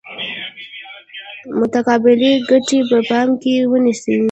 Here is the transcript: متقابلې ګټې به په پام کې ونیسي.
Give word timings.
متقابلې 1.59 2.31
ګټې 2.49 2.79
به 2.81 2.87
په 2.89 2.97
پام 3.09 3.29
کې 3.41 3.55
ونیسي. 3.71 4.15